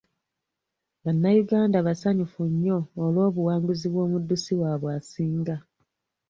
[1.03, 5.55] Bannayuganda basanyufu nnyo olw'obuwanguzi bw'omuddusi waabwe asinga.